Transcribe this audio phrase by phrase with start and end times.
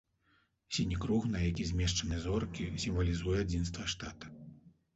[0.77, 4.37] Сіні круг, на які змешчаны зоркі, сімвалізуе адзінства штата.